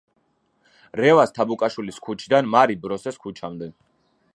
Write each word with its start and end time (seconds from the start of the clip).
რევაზ 1.01 1.35
თაბუკაშვილის 1.37 2.03
ქუჩიდან 2.09 2.51
მარი 2.57 2.83
ბროსეს 2.87 3.25
ქუჩამდე. 3.27 3.75